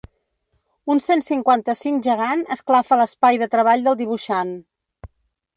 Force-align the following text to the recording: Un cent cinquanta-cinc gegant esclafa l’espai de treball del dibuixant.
Un 0.93 1.01
cent 1.07 1.21
cinquanta-cinc 1.25 2.01
gegant 2.09 2.41
esclafa 2.57 2.99
l’espai 3.03 3.41
de 3.43 3.49
treball 3.57 3.89
del 3.89 3.99
dibuixant. 4.01 4.57